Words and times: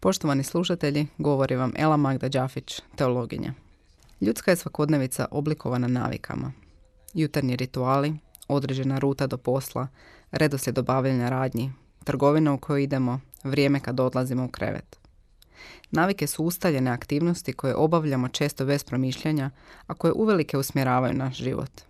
Poštovani 0.00 0.44
slušatelji, 0.44 1.06
govori 1.18 1.56
vam 1.56 1.72
Ela 1.76 1.96
Magda 1.96 2.28
Đafić, 2.28 2.80
teologinja. 2.96 3.52
Ljudska 4.20 4.50
je 4.50 4.56
svakodnevica 4.56 5.26
oblikovana 5.30 5.88
navikama. 5.88 6.52
Jutarnji 7.14 7.56
rituali, 7.56 8.14
određena 8.48 8.98
ruta 8.98 9.26
do 9.26 9.36
posla, 9.36 9.88
redoslijed 10.30 10.78
obavljanja 10.78 11.28
radnji, 11.28 11.72
trgovina 12.04 12.52
u 12.52 12.58
kojoj 12.58 12.82
idemo, 12.82 13.20
vrijeme 13.44 13.80
kad 13.80 14.00
odlazimo 14.00 14.44
u 14.44 14.48
krevet. 14.48 14.98
Navike 15.90 16.26
su 16.26 16.44
ustaljene 16.44 16.90
aktivnosti 16.90 17.52
koje 17.52 17.74
obavljamo 17.74 18.28
često 18.28 18.66
bez 18.66 18.84
promišljanja, 18.84 19.50
a 19.86 19.94
koje 19.94 20.12
uvelike 20.12 20.58
usmjeravaju 20.58 21.14
naš 21.14 21.36
život. 21.36 21.80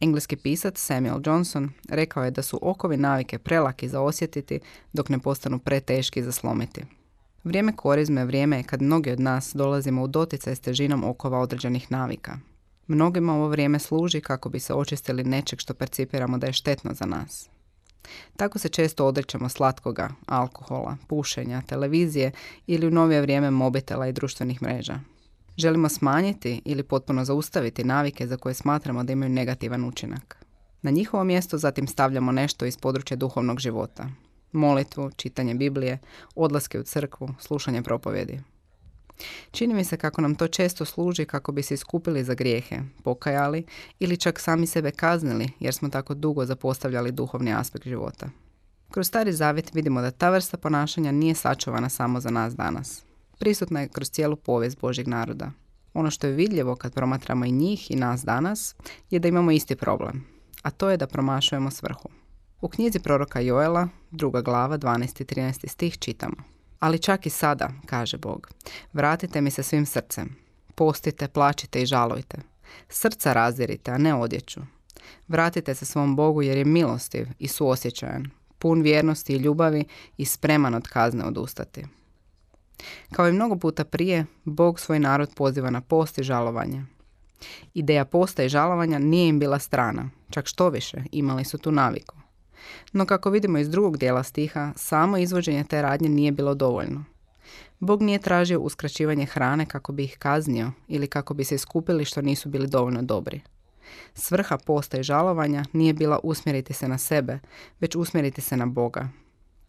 Engleski 0.00 0.36
pisac 0.36 0.78
Samuel 0.78 1.20
Johnson 1.24 1.70
rekao 1.88 2.24
je 2.24 2.30
da 2.30 2.42
su 2.42 2.58
okovi 2.62 2.96
navike 2.96 3.38
prelaki 3.38 3.88
za 3.88 4.00
osjetiti 4.00 4.60
dok 4.92 5.08
ne 5.08 5.18
postanu 5.18 5.58
preteški 5.58 6.22
za 6.22 6.32
slomiti. 6.32 6.84
Vrijeme 7.46 7.76
korizme 7.76 8.24
vrijeme 8.24 8.56
je 8.56 8.62
kad 8.62 8.82
mnogi 8.82 9.10
od 9.10 9.20
nas 9.20 9.52
dolazimo 9.54 10.02
u 10.02 10.06
doticaj 10.06 10.56
s 10.56 10.60
težinom 10.60 11.04
okova 11.04 11.38
određenih 11.38 11.92
navika. 11.92 12.38
Mnogima 12.86 13.34
ovo 13.34 13.48
vrijeme 13.48 13.78
služi 13.78 14.20
kako 14.20 14.48
bi 14.48 14.60
se 14.60 14.74
očistili 14.74 15.24
nečeg 15.24 15.58
što 15.60 15.74
percipiramo 15.74 16.38
da 16.38 16.46
je 16.46 16.52
štetno 16.52 16.94
za 16.94 17.06
nas. 17.06 17.48
Tako 18.36 18.58
se 18.58 18.68
često 18.68 19.06
odrećemo 19.06 19.48
slatkoga, 19.48 20.10
alkohola, 20.26 20.96
pušenja, 21.06 21.62
televizije 21.62 22.32
ili 22.66 22.86
u 22.86 22.90
novije 22.90 23.20
vrijeme 23.20 23.50
mobitela 23.50 24.08
i 24.08 24.12
društvenih 24.12 24.62
mreža. 24.62 25.00
Želimo 25.56 25.88
smanjiti 25.88 26.62
ili 26.64 26.82
potpuno 26.82 27.24
zaustaviti 27.24 27.84
navike 27.84 28.26
za 28.26 28.36
koje 28.36 28.54
smatramo 28.54 29.04
da 29.04 29.12
imaju 29.12 29.30
negativan 29.30 29.84
učinak. 29.84 30.44
Na 30.82 30.90
njihovo 30.90 31.24
mjesto 31.24 31.58
zatim 31.58 31.86
stavljamo 31.86 32.32
nešto 32.32 32.66
iz 32.66 32.76
područja 32.76 33.16
duhovnog 33.16 33.58
života, 33.58 34.08
molitvu, 34.56 35.10
čitanje 35.16 35.54
Biblije, 35.54 35.98
odlaske 36.34 36.80
u 36.80 36.82
crkvu, 36.82 37.28
slušanje 37.40 37.82
propovjedi. 37.82 38.40
Čini 39.50 39.74
mi 39.74 39.84
se 39.84 39.96
kako 39.96 40.20
nam 40.20 40.34
to 40.34 40.48
često 40.48 40.84
služi 40.84 41.24
kako 41.24 41.52
bi 41.52 41.62
se 41.62 41.74
iskupili 41.74 42.24
za 42.24 42.34
grijehe, 42.34 42.80
pokajali 43.02 43.66
ili 43.98 44.16
čak 44.16 44.40
sami 44.40 44.66
sebe 44.66 44.90
kaznili 44.90 45.48
jer 45.60 45.74
smo 45.74 45.88
tako 45.88 46.14
dugo 46.14 46.44
zapostavljali 46.44 47.12
duhovni 47.12 47.52
aspekt 47.54 47.86
života. 47.86 48.28
Kroz 48.90 49.06
stari 49.06 49.32
zavjet 49.32 49.74
vidimo 49.74 50.00
da 50.00 50.10
ta 50.10 50.30
vrsta 50.30 50.56
ponašanja 50.56 51.12
nije 51.12 51.34
sačuvana 51.34 51.88
samo 51.88 52.20
za 52.20 52.30
nas 52.30 52.56
danas. 52.56 53.02
Prisutna 53.38 53.80
je 53.80 53.88
kroz 53.88 54.10
cijelu 54.10 54.36
povijest 54.36 54.80
Božjeg 54.80 55.08
naroda. 55.08 55.50
Ono 55.94 56.10
što 56.10 56.26
je 56.26 56.32
vidljivo 56.32 56.76
kad 56.76 56.94
promatramo 56.94 57.44
i 57.44 57.52
njih 57.52 57.90
i 57.90 57.96
nas 57.96 58.24
danas 58.24 58.74
je 59.10 59.18
da 59.18 59.28
imamo 59.28 59.50
isti 59.50 59.76
problem, 59.76 60.24
a 60.62 60.70
to 60.70 60.90
je 60.90 60.96
da 60.96 61.06
promašujemo 61.06 61.70
svrhu. 61.70 62.08
U 62.60 62.68
knjizi 62.68 62.98
proroka 62.98 63.40
Joela, 63.40 63.88
druga 64.10 64.40
glava, 64.40 64.78
12. 64.78 65.22
i 65.22 65.24
13. 65.24 65.68
stih 65.68 65.98
čitamo. 65.98 66.36
Ali 66.80 66.98
čak 66.98 67.26
i 67.26 67.30
sada, 67.30 67.70
kaže 67.86 68.18
Bog, 68.18 68.50
vratite 68.92 69.40
mi 69.40 69.50
se 69.50 69.62
svim 69.62 69.86
srcem. 69.86 70.36
Postite, 70.74 71.28
plačite 71.28 71.82
i 71.82 71.86
žalujte. 71.86 72.38
Srca 72.88 73.32
razdirite, 73.32 73.90
a 73.90 73.98
ne 73.98 74.14
odjeću. 74.14 74.60
Vratite 75.28 75.74
se 75.74 75.84
svom 75.84 76.16
Bogu 76.16 76.42
jer 76.42 76.58
je 76.58 76.64
milostiv 76.64 77.26
i 77.38 77.48
suosjećajan, 77.48 78.30
pun 78.58 78.82
vjernosti 78.82 79.32
i 79.32 79.38
ljubavi 79.38 79.84
i 80.16 80.24
spreman 80.24 80.74
od 80.74 80.88
kazne 80.88 81.24
odustati. 81.24 81.84
Kao 83.12 83.28
i 83.28 83.32
mnogo 83.32 83.56
puta 83.56 83.84
prije, 83.84 84.26
Bog 84.44 84.80
svoj 84.80 84.98
narod 84.98 85.30
poziva 85.34 85.70
na 85.70 85.80
post 85.80 86.18
i 86.18 86.22
žalovanje. 86.22 86.84
Ideja 87.74 88.04
posta 88.04 88.42
i 88.42 88.48
žalovanja 88.48 88.98
nije 88.98 89.28
im 89.28 89.38
bila 89.38 89.58
strana, 89.58 90.10
čak 90.30 90.46
što 90.46 90.68
više, 90.68 91.02
imali 91.12 91.44
su 91.44 91.58
tu 91.58 91.72
naviku. 91.72 92.25
No 92.92 93.06
kako 93.06 93.30
vidimo 93.30 93.58
iz 93.58 93.70
drugog 93.70 93.96
dijela 93.96 94.22
stiha, 94.22 94.72
samo 94.76 95.18
izvođenje 95.18 95.64
te 95.64 95.82
radnje 95.82 96.08
nije 96.08 96.32
bilo 96.32 96.54
dovoljno. 96.54 97.04
Bog 97.78 98.02
nije 98.02 98.18
tražio 98.18 98.60
uskraćivanje 98.60 99.26
hrane 99.26 99.66
kako 99.66 99.92
bi 99.92 100.04
ih 100.04 100.16
kaznio 100.18 100.72
ili 100.88 101.06
kako 101.06 101.34
bi 101.34 101.44
se 101.44 101.54
iskupili 101.54 102.04
što 102.04 102.22
nisu 102.22 102.48
bili 102.48 102.66
dovoljno 102.66 103.02
dobri. 103.02 103.40
Svrha 104.14 104.58
posta 104.58 104.98
i 104.98 105.02
žalovanja 105.02 105.64
nije 105.72 105.92
bila 105.92 106.20
usmjeriti 106.22 106.72
se 106.72 106.88
na 106.88 106.98
sebe, 106.98 107.38
već 107.80 107.96
usmjeriti 107.96 108.40
se 108.40 108.56
na 108.56 108.66
Boga. 108.66 109.08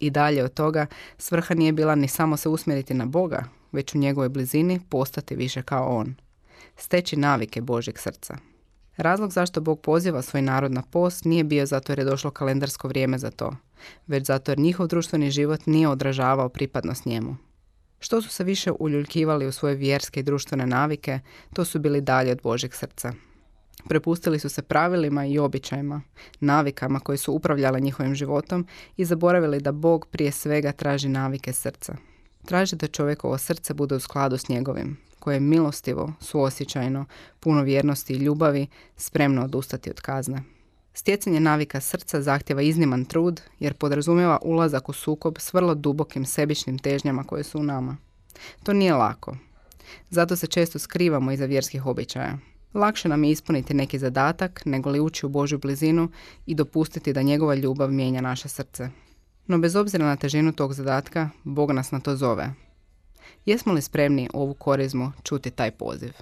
I 0.00 0.10
dalje 0.10 0.44
od 0.44 0.54
toga, 0.54 0.86
svrha 1.18 1.54
nije 1.54 1.72
bila 1.72 1.94
ni 1.94 2.08
samo 2.08 2.36
se 2.36 2.48
usmjeriti 2.48 2.94
na 2.94 3.06
Boga, 3.06 3.44
već 3.72 3.94
u 3.94 3.98
njegovoj 3.98 4.28
blizini 4.28 4.80
postati 4.88 5.36
više 5.36 5.62
kao 5.62 5.96
On. 5.96 6.14
Steći 6.76 7.16
navike 7.16 7.60
Božjeg 7.60 7.98
srca. 7.98 8.51
Razlog 8.96 9.32
zašto 9.32 9.60
Bog 9.60 9.80
poziva 9.80 10.22
svoj 10.22 10.42
narod 10.42 10.72
na 10.72 10.82
post 10.82 11.24
nije 11.24 11.44
bio 11.44 11.66
zato 11.66 11.92
jer 11.92 11.98
je 11.98 12.04
došlo 12.04 12.30
kalendarsko 12.30 12.88
vrijeme 12.88 13.18
za 13.18 13.30
to, 13.30 13.56
već 14.06 14.26
zato 14.26 14.50
jer 14.50 14.58
njihov 14.58 14.86
društveni 14.86 15.30
život 15.30 15.66
nije 15.66 15.88
odražavao 15.88 16.48
pripadnost 16.48 17.06
njemu. 17.06 17.36
Što 18.00 18.22
su 18.22 18.28
se 18.28 18.44
više 18.44 18.72
uljuljkivali 18.78 19.46
u 19.46 19.52
svoje 19.52 19.74
vjerske 19.74 20.20
i 20.20 20.22
društvene 20.22 20.66
navike, 20.66 21.20
to 21.54 21.64
su 21.64 21.78
bili 21.78 22.00
dalje 22.00 22.32
od 22.32 22.42
Božeg 22.42 22.74
srca. 22.74 23.12
Prepustili 23.88 24.38
su 24.38 24.48
se 24.48 24.62
pravilima 24.62 25.26
i 25.26 25.38
običajima, 25.38 26.02
navikama 26.40 27.00
koje 27.00 27.18
su 27.18 27.32
upravljale 27.32 27.80
njihovim 27.80 28.14
životom 28.14 28.66
i 28.96 29.04
zaboravili 29.04 29.60
da 29.60 29.72
Bog 29.72 30.06
prije 30.06 30.32
svega 30.32 30.72
traži 30.72 31.08
navike 31.08 31.52
srca. 31.52 31.96
Traži 32.44 32.76
da 32.76 32.86
čovjekovo 32.86 33.38
srce 33.38 33.74
bude 33.74 33.94
u 33.94 34.00
skladu 34.00 34.38
s 34.38 34.48
njegovim, 34.48 34.98
koje 35.22 35.36
je 35.36 35.40
milostivo, 35.40 36.12
suosjećajno, 36.20 37.04
puno 37.40 37.62
vjernosti 37.62 38.12
i 38.12 38.16
ljubavi, 38.16 38.66
spremno 38.96 39.44
odustati 39.44 39.90
od 39.90 40.00
kazne. 40.00 40.42
Stjecanje 40.94 41.40
navika 41.40 41.80
srca 41.80 42.22
zahtjeva 42.22 42.62
izniman 42.62 43.04
trud 43.04 43.40
jer 43.58 43.74
podrazumijeva 43.74 44.38
ulazak 44.42 44.88
u 44.88 44.92
sukob 44.92 45.38
s 45.38 45.54
vrlo 45.54 45.74
dubokim 45.74 46.24
sebičnim 46.24 46.78
težnjama 46.78 47.24
koje 47.24 47.44
su 47.44 47.60
u 47.60 47.62
nama. 47.62 47.96
To 48.62 48.72
nije 48.72 48.94
lako. 48.94 49.36
Zato 50.10 50.36
se 50.36 50.46
često 50.46 50.78
skrivamo 50.78 51.32
iza 51.32 51.44
vjerskih 51.44 51.86
običaja. 51.86 52.38
Lakše 52.74 53.08
nam 53.08 53.24
je 53.24 53.30
ispuniti 53.30 53.74
neki 53.74 53.98
zadatak 53.98 54.62
nego 54.64 54.90
li 54.90 55.00
ući 55.00 55.26
u 55.26 55.28
Božju 55.28 55.58
blizinu 55.58 56.08
i 56.46 56.54
dopustiti 56.54 57.12
da 57.12 57.22
njegova 57.22 57.54
ljubav 57.54 57.92
mijenja 57.92 58.20
naše 58.20 58.48
srce. 58.48 58.90
No 59.46 59.58
bez 59.58 59.76
obzira 59.76 60.06
na 60.06 60.16
težinu 60.16 60.52
tog 60.52 60.74
zadatka, 60.74 61.30
Bog 61.44 61.70
nas 61.70 61.90
na 61.90 62.00
to 62.00 62.16
zove. 62.16 62.54
Jesmo 63.46 63.72
li 63.72 63.82
spremni 63.82 64.28
ovu 64.32 64.54
korizmu 64.54 65.12
čuti 65.22 65.50
taj 65.50 65.70
poziv? 65.70 66.12